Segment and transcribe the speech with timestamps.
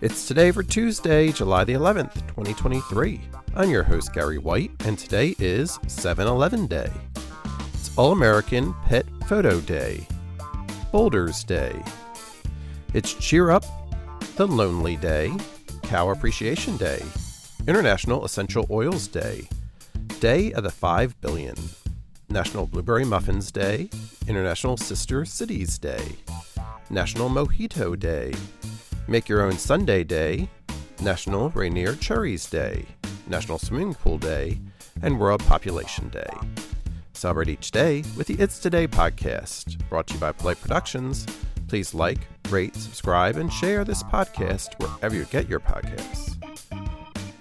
[0.00, 3.20] It's today for Tuesday, July the 11th, 2023.
[3.56, 6.88] I'm your host, Gary White, and today is 7 Eleven Day.
[7.74, 10.06] It's All American Pet Photo Day,
[10.92, 11.82] Bowdler's Day.
[12.94, 13.64] It's Cheer Up
[14.36, 15.32] the Lonely Day,
[15.82, 17.02] Cow Appreciation Day,
[17.66, 19.48] International Essential Oils Day,
[20.20, 21.56] Day of the 5 Billion,
[22.28, 23.90] National Blueberry Muffins Day,
[24.28, 26.14] International Sister Cities Day,
[26.88, 28.32] National Mojito Day,
[29.08, 30.50] Make Your Own Sundae Day,
[31.00, 32.84] National Rainier Cherries Day,
[33.26, 34.60] National Swimming Pool Day,
[35.00, 36.28] and World Population Day.
[37.14, 41.24] Celebrate each day with the It's Today podcast, brought to you by Polite Productions.
[41.68, 42.18] Please like,
[42.50, 46.37] rate, subscribe, and share this podcast wherever you get your podcasts.